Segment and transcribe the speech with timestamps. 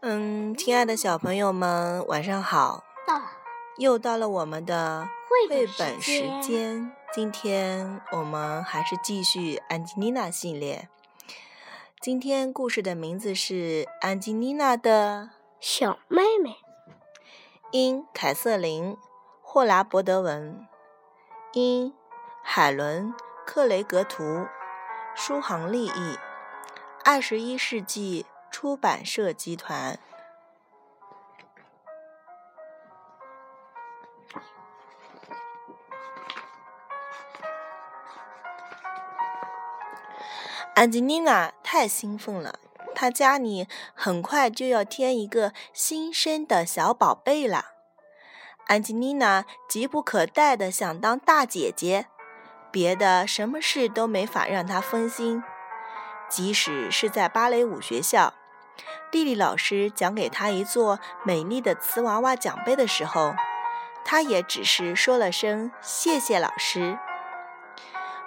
[0.00, 2.84] 嗯，亲爱的小朋友们，晚上好！
[3.04, 3.20] 到
[3.78, 6.92] 又到了我们的绘本时间。
[7.12, 10.88] 今天我们还是继续安吉丽娜系列。
[12.00, 16.50] 今天故事的名字是《安吉丽娜的小妹妹》，
[17.72, 18.92] 因凯瑟琳·
[19.42, 20.64] 霍拉伯德文，
[21.52, 21.92] 因
[22.44, 23.12] 海伦·
[23.44, 24.46] 克雷格图，
[25.16, 26.16] 书行立译，
[27.04, 28.24] 二十一世纪。
[28.50, 29.98] 出版社集团。
[40.74, 42.60] 安吉丽娜太兴奋了，
[42.94, 47.72] 她家里很快就要添一个新生的小宝贝了。
[48.68, 52.06] 安吉丽娜急不可待的想当大姐姐，
[52.70, 55.42] 别的什么事都没法让她分心。
[56.28, 58.34] 即使是在芭蕾舞学校，
[59.10, 63.34] 丽丽老师讲给她一座美丽的瓷娃娃奖杯的时候，
[64.04, 66.98] 她也只是说了声“谢谢老师”。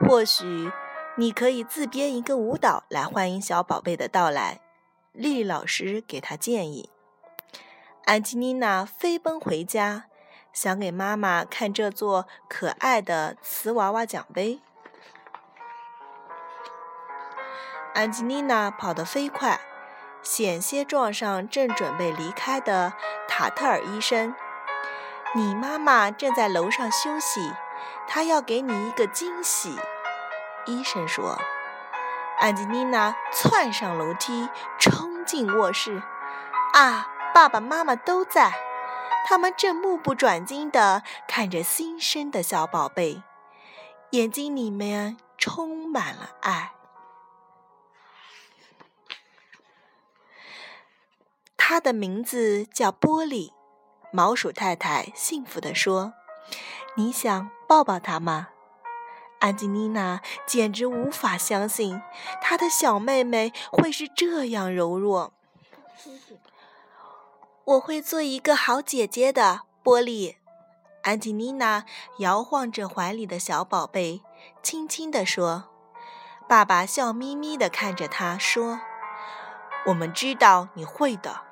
[0.00, 0.70] 或许
[1.16, 4.60] 你可以自编一个舞蹈来欢迎小宝贝的到来，
[5.12, 6.90] 丽丽老师给她建议。
[8.04, 10.04] 安吉丽娜飞奔回家，
[10.52, 14.60] 想给妈妈看这座可爱的瓷娃娃奖杯。
[17.98, 19.58] 安吉丽娜跑得飞快，
[20.22, 22.92] 险些撞上正准备离开的
[23.26, 24.36] 塔特尔医生。
[25.34, 27.52] 你妈妈正在楼上休息，
[28.06, 29.76] 她要给你一个惊喜。
[30.66, 31.40] 医生说。
[32.38, 36.00] 安吉丽娜窜上楼梯，冲进卧室。
[36.74, 38.52] 啊，爸爸妈妈都在，
[39.26, 43.24] 他们正目不转睛地看着新生的小宝贝，
[44.10, 46.74] 眼睛里面充满了爱。
[51.70, 53.52] 他的名字叫波利，
[54.10, 56.14] 毛鼠太太幸福地说
[56.96, 58.48] ：“你想抱抱他吗？”
[59.40, 62.00] 安吉丽娜简直无法相信，
[62.40, 65.34] 她的小妹妹会是这样柔弱。
[67.66, 70.38] 我会做一个好姐姐的，波利。
[71.02, 71.84] 安吉丽娜
[72.20, 74.22] 摇晃着怀里的小宝贝，
[74.62, 75.68] 轻轻地说
[76.48, 78.80] ：“爸爸笑眯眯地看着她说
[79.88, 81.42] ：‘我们知道你会的。’”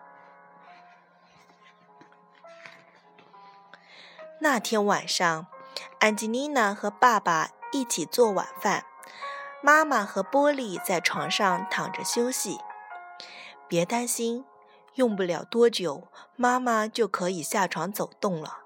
[4.39, 5.47] 那天晚上，
[5.99, 8.85] 安吉丽娜和爸爸一起做晚饭，
[9.63, 12.61] 妈妈和波利在床上躺着休息。
[13.67, 14.45] 别担心，
[14.95, 18.59] 用不了多久，妈妈就可以下床走动了。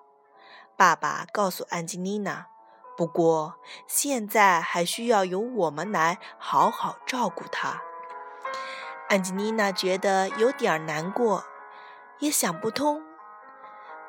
[0.77, 2.49] 爸爸告诉安吉丽娜
[2.97, 3.55] ：“不过
[3.87, 7.81] 现在还需要由我们来好好照顾她。”
[9.09, 11.45] 安吉丽娜觉得有点难过，
[12.19, 13.05] 也想不通。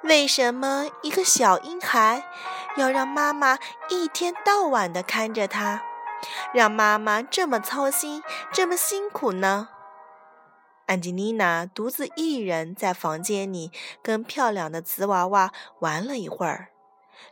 [0.03, 2.23] 为什么一个小婴孩
[2.75, 5.83] 要让妈妈一天到晚的看着他，
[6.53, 9.69] 让妈妈这么操心、这么辛苦呢？
[10.87, 16.69] 安吉丽娜独自一人在房间里跟漂亮的瓷娃娃玩了一会儿。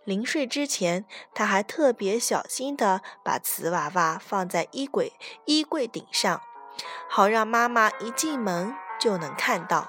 [0.04, 5.14] 临睡之前，她还特别小心地把瓷娃娃放在衣柜
[5.46, 6.40] 衣柜顶上，
[7.10, 9.88] 好让妈妈一进门就能看到。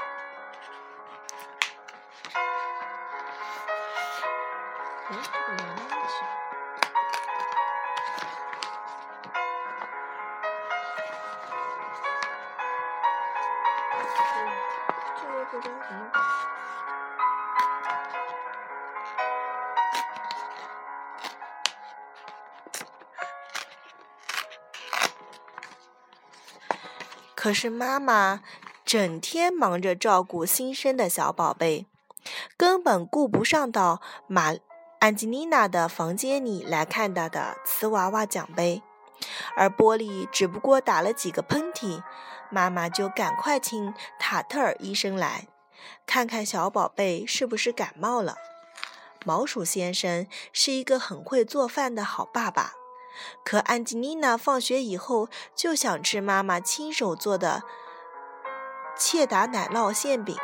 [27.34, 28.43] 可是妈妈
[28.84, 31.87] 整天忙着照顾新生的小宝贝，
[32.56, 34.53] 根本顾不上到马
[35.00, 38.83] 安吉丽娜的房间里来看到的瓷娃娃奖杯。
[39.56, 42.03] 而波利只不过打了几个喷嚏，
[42.50, 45.49] 妈妈就赶快请塔特尔医生来，
[46.05, 48.37] 看看小宝贝是不是感冒了。
[49.25, 52.75] 毛鼠先生是一个很会做饭的好爸爸。
[53.43, 57.62] 可安吉丽娜放学以后就想吃妈妈亲手做的
[58.99, 60.37] 切达奶酪馅饼，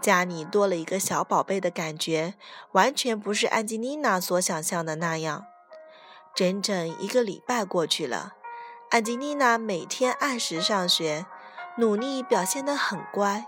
[0.00, 2.34] 家里多了一个小宝贝的感觉，
[2.72, 5.46] 完全不是安吉丽娜所想象的那样。
[6.34, 8.34] 整整一个礼拜过去了，
[8.90, 11.26] 安吉丽娜每天按时上学，
[11.78, 13.46] 努力表现得很乖，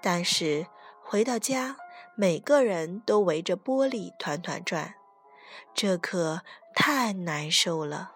[0.00, 0.66] 但是
[1.02, 1.76] 回到家，
[2.14, 4.94] 每个人都围着玻璃团团转，
[5.74, 6.42] 这可。
[6.72, 8.12] 太难受了。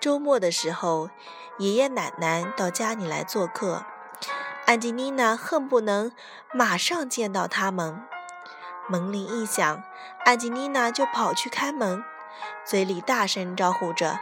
[0.00, 1.10] 周末的时候，
[1.58, 3.84] 爷爷奶奶到家里来做客，
[4.66, 6.10] 安吉丽娜恨不能
[6.52, 8.02] 马上见到他们。
[8.88, 9.82] 门铃一响，
[10.24, 12.02] 安吉丽娜就跑去开门，
[12.64, 14.20] 嘴里大声招呼着：“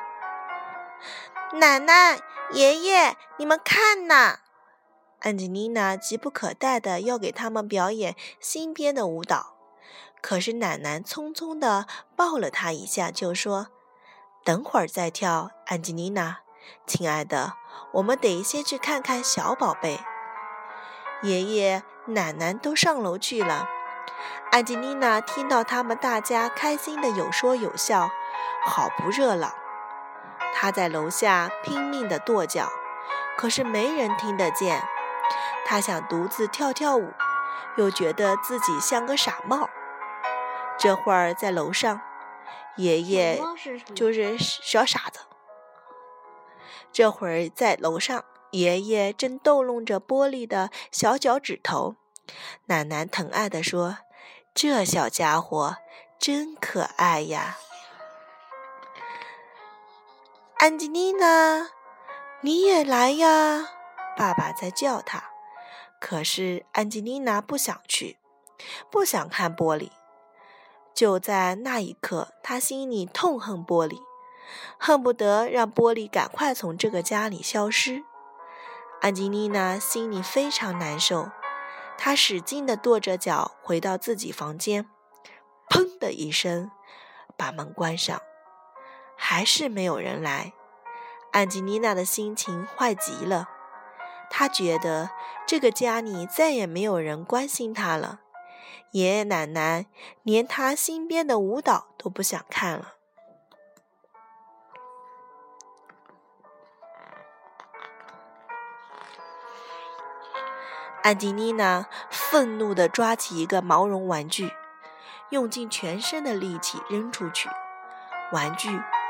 [1.54, 2.20] 奶奶、
[2.52, 4.40] 爷爷，你们看呐！”
[5.22, 9.54] 安吉丽娜急不可待地要给他们表演新编的舞蹈，
[10.20, 11.86] 可是奶奶匆匆地
[12.16, 13.68] 抱了她一下，就说
[14.44, 16.38] ：“等会儿再跳，安吉丽娜，
[16.86, 17.54] 亲爱的，
[17.94, 20.00] 我们得先去看看小宝贝。”
[21.22, 23.68] 爷爷奶奶都上楼去了。
[24.50, 28.10] 安吉丽娜听到他们大家开心的有说有笑，
[28.66, 29.54] 好不热闹。
[30.54, 32.68] 她在楼下拼命的跺脚，
[33.38, 34.82] 可是没人听得见。
[35.64, 37.12] 她想独自跳跳舞，
[37.76, 39.70] 又觉得自己像个傻帽。
[40.78, 42.00] 这会儿在楼上，
[42.76, 43.40] 爷爷
[43.94, 45.20] 就是小傻子。
[46.92, 51.96] 这会儿在楼上，爷爷正逗弄着玻璃的小脚趾头。
[52.66, 53.98] 奶奶疼爱地说。
[54.54, 55.78] 这小家伙
[56.18, 57.56] 真可爱呀，
[60.58, 61.70] 安吉丽娜，
[62.42, 63.70] 你也来呀！
[64.14, 65.24] 爸爸在叫她，
[65.98, 68.18] 可是安吉丽娜不想去，
[68.90, 69.88] 不想看玻璃。
[70.92, 74.02] 就在那一刻，她心里痛恨玻璃，
[74.78, 78.04] 恨不得让玻璃赶快从这个家里消失。
[79.02, 81.32] 安吉丽娜心里非常难受。
[81.98, 84.88] 她使劲地跺着脚，回到自己房间，
[85.68, 86.70] 砰的一声，
[87.36, 88.22] 把门关上，
[89.16, 90.52] 还是没有人来。
[91.32, 93.48] 安吉丽娜的心情坏极了，
[94.30, 95.10] 她觉得
[95.48, 98.20] 这个家里再也没有人关心她了，
[98.92, 99.86] 爷爷奶奶
[100.22, 102.94] 连她新编的舞蹈都不想看了。
[111.02, 114.52] 安吉丽娜愤怒地抓起一个毛绒玩具，
[115.30, 117.48] 用尽全身的力气扔出去，
[118.30, 118.68] 玩具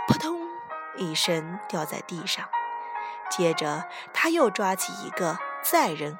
[0.08, 0.40] 扑通
[0.96, 2.48] 一声掉在地上。
[3.30, 3.84] 接着，
[4.14, 6.16] 她又抓起一个，再扔，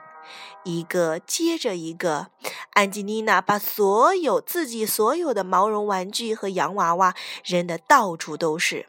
[0.62, 2.26] 一个接着一个。
[2.74, 7.14] 安吉丽娜把所有自己所有的毛绒玩具和洋娃娃
[7.44, 8.88] 扔得到处都是，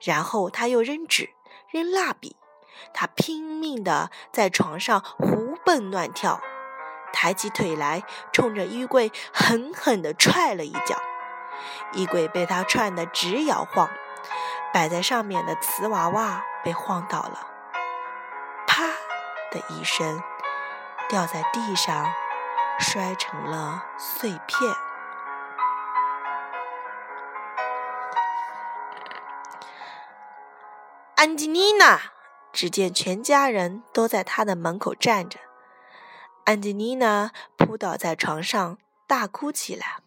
[0.00, 1.30] 然后她又扔纸，
[1.68, 2.36] 扔蜡笔。
[2.92, 6.40] 他拼命地在床上胡蹦乱跳，
[7.12, 8.02] 抬起腿来，
[8.32, 10.96] 冲着衣柜狠狠地踹了一脚，
[11.92, 13.88] 衣柜被他踹得直摇晃，
[14.72, 17.46] 摆在上面的瓷娃娃被晃倒了，
[18.66, 18.84] 啪
[19.50, 20.22] 的一声，
[21.08, 22.12] 掉在地上，
[22.78, 24.74] 摔成了碎片。
[31.14, 32.00] 安吉丽娜。
[32.52, 35.38] 只见全家人都在他的门口站着，
[36.44, 39.98] 安吉丽娜扑倒在床上大哭起来。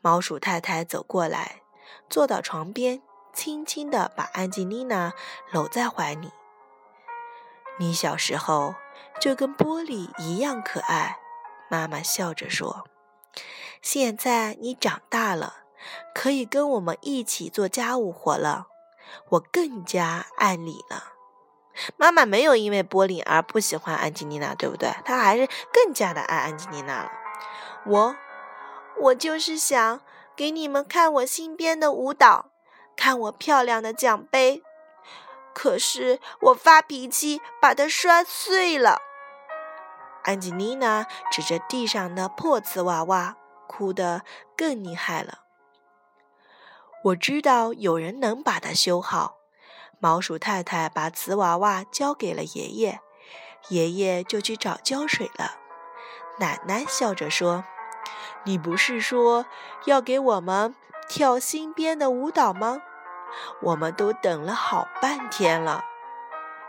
[0.00, 1.62] 毛鼠太太走过来，
[2.08, 3.02] 坐到床边，
[3.32, 5.12] 轻轻地把安吉丽娜
[5.50, 6.30] 搂在怀里。
[7.78, 8.74] 你小时候
[9.20, 11.18] 就跟玻璃一样可爱，
[11.68, 12.86] 妈妈笑着说。
[13.80, 15.64] 现在你长大了，
[16.14, 18.66] 可以跟我们一起做家务活了，
[19.30, 21.12] 我更加爱你了。
[21.96, 24.92] 妈妈没有因为玻璃而不喜欢安吉丽娜，对不对？
[25.04, 27.12] 她还是更加的爱安吉丽娜了。
[27.86, 28.16] 我，
[29.00, 30.00] 我就是想
[30.36, 32.50] 给你们看我新编的舞蹈，
[32.96, 34.62] 看我漂亮的奖杯。
[35.52, 39.00] 可是我发脾气，把它摔碎了。
[40.22, 44.22] 安吉丽娜指着地上的破瓷娃娃，哭得
[44.56, 45.40] 更厉害了。
[47.04, 49.39] 我知道有人能把它修好。
[50.02, 53.00] 毛鼠太太把瓷娃娃交给了爷爷，
[53.68, 55.56] 爷爷就去找胶水了。
[56.38, 57.64] 奶奶笑着说
[58.44, 59.44] ：“你不是说
[59.84, 60.74] 要给我们
[61.06, 62.80] 跳新编的舞蹈吗？
[63.60, 65.84] 我们都等了好半天了。”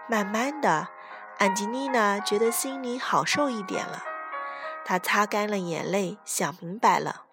[0.10, 0.90] 慢慢的，
[1.38, 4.04] 安吉丽娜觉得心里好受一点了。
[4.84, 7.28] 她擦干了眼泪，想明白了：“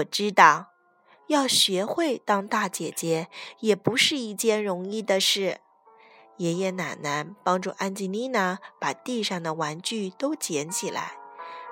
[0.00, 0.68] 我知道。”
[1.28, 3.28] 要学会当大姐姐
[3.60, 5.58] 也不是一件容易的事。
[6.36, 11.12] 爷爷奶奶帮助安吉丽娜把地上的玩具都捡起来，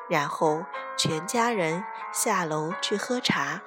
[0.09, 0.65] 然后
[0.97, 3.63] 全家人下楼去喝茶。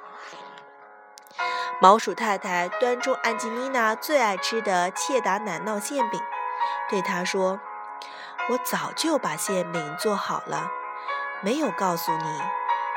[1.82, 6.22] 毛鼠太太端出安吉丽娜最爱吃的切达奶酪馅饼，
[6.90, 7.60] 对她说
[8.52, 10.72] ：“我早就把馅饼做好了，
[11.42, 12.42] 没有告诉你。”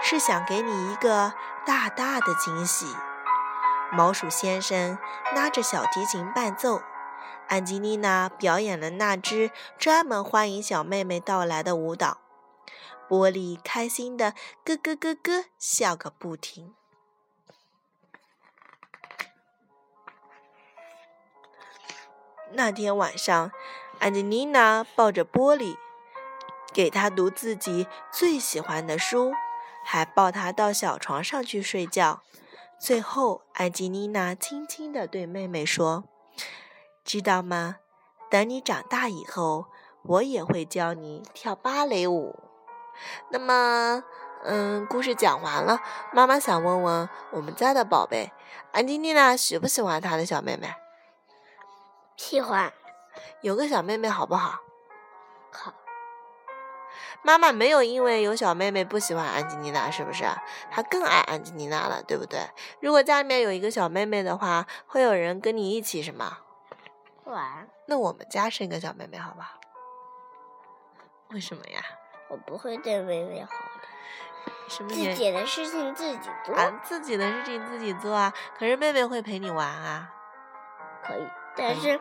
[0.03, 1.33] 是想给你一个
[1.67, 2.87] 大大的惊喜。
[3.93, 4.97] 毛鼠先生
[5.35, 6.81] 拉着小提琴伴奏，
[7.49, 12.19] 安吉丽娜表演了那支专门欢迎小妹妹到来的舞蹈。
[13.09, 16.75] 波利开心的咯咯咯咯笑个不停。
[22.53, 23.51] 那天晚上，
[23.99, 25.77] 安吉丽娜抱着波利，
[26.73, 29.33] 给他读自己最喜欢的书，
[29.89, 32.23] 还抱她到小床上去睡觉。
[32.79, 36.05] 最后，安吉丽娜轻轻地对妹妹说
[37.05, 37.77] ：“知道吗？
[38.29, 39.67] 等你长大以后，
[40.03, 42.35] 我也会教你跳芭蕾舞。”
[43.31, 44.03] 那么，
[44.43, 45.79] 嗯，故事讲完了。
[46.13, 48.33] 妈妈想问问我们家的宝贝
[48.73, 50.75] 安吉丽娜喜不喜欢她的小妹妹？
[52.17, 52.73] 喜欢。
[53.41, 54.59] 有个小妹妹好不好？
[55.53, 55.73] 好。
[57.27, 60.23] 妈妈没有因为有小妹妹不喜欢安吉丽娜，是不是？
[60.71, 62.39] 她更爱安吉丽娜了，对不对？
[62.79, 66.39] 如果家里面有一个小妹妹的话，会有人跟你一起什么？
[67.25, 67.69] 玩。
[67.87, 69.59] 那我们家生个小妹妹好不好？
[71.31, 71.81] 为什么呀？
[72.29, 74.69] 我不会对妹妹好的。
[74.69, 74.91] 什么？
[74.91, 76.55] 自己的事情自己做。
[76.55, 78.33] 啊，自己的事情自己做啊。
[78.57, 80.13] 可是妹妹会陪你玩啊。
[81.05, 82.01] 可以，但是。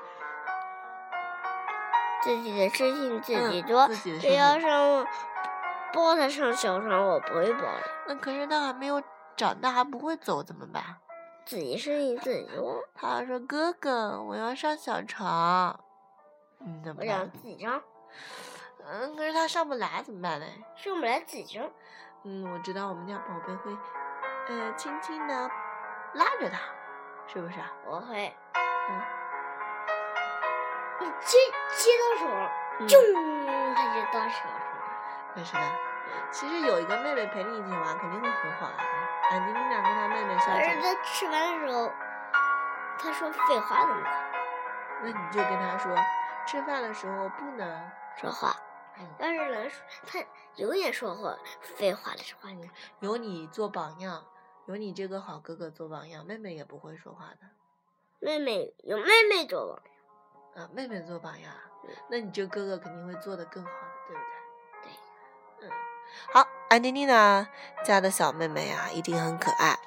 [2.25, 3.87] 自己的事情自己做，
[4.19, 5.05] 只要上
[5.93, 7.81] 抱他上小床，我不会抱的。
[8.07, 8.99] 那可是他还没有
[9.37, 10.83] 长大，还不会走，怎么办？
[11.45, 12.83] 自己事情自己做。
[12.95, 15.79] 他说：“哥哥，我要上小床。”
[16.65, 17.07] 嗯，怎么办？
[17.07, 17.79] 我想自己上。
[18.83, 20.45] 嗯，可是他上不来，怎么办呢？
[20.75, 21.69] 上不来自己上。
[22.23, 23.77] 嗯，我知道我们家宝贝会，
[24.49, 25.47] 呃，轻轻的
[26.15, 26.57] 拉着他，
[27.27, 27.53] 是不是？
[27.85, 28.35] 我会。
[28.89, 29.14] 嗯。
[30.99, 31.37] 接
[31.77, 32.51] 接到手了，
[32.87, 32.99] 就
[33.75, 34.51] 他就到手上
[35.35, 35.43] 了。
[35.43, 35.59] 是的，
[36.31, 38.77] 其实有一个妹妹陪你一起玩，肯定会很好的。
[39.31, 40.51] 安吉丽娜跟他妹妹相处。
[40.51, 41.91] 而在吃饭的时候，
[42.99, 44.31] 他说废话怎么办？
[45.01, 45.95] 那你就跟他说，
[46.45, 48.55] 吃饭的时候不能说话。
[49.19, 50.23] 要是能说，他
[50.55, 54.23] 永远说话废话的话，你有你做榜样，
[54.67, 57.39] 有你这个好哥哥做榜样，妹妹也不会说话的。
[58.19, 59.81] 妹妹有妹妹做榜。
[60.55, 61.51] 啊，妹妹做榜样，
[62.09, 64.21] 那你这哥哥肯定会做得更好的，对不
[65.61, 65.67] 对？
[65.67, 65.71] 对，嗯，
[66.33, 67.45] 好，安妮妮娜
[67.83, 69.77] 家的小妹妹啊，一定很可爱。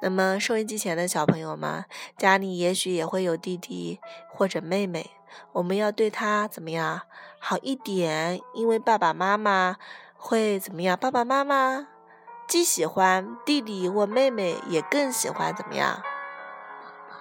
[0.00, 1.84] 那么收音机前的小朋友们，
[2.18, 5.12] 家里也许也会有弟弟或者妹妹，
[5.52, 7.02] 我们要对他怎么样
[7.38, 8.40] 好一点？
[8.54, 9.76] 因为爸爸妈妈
[10.16, 10.98] 会怎么样？
[10.98, 11.86] 爸爸妈妈
[12.48, 16.02] 既喜欢弟弟或妹妹，也更喜欢怎么样？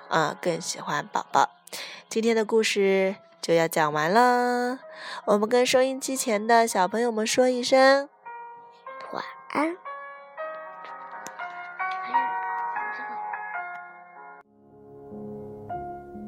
[0.10, 1.61] 啊，更喜欢宝宝。
[2.10, 4.80] 今天的故事就要讲完了，
[5.26, 8.10] 我们跟收音机前的小朋友们说一声
[9.14, 9.91] 晚安。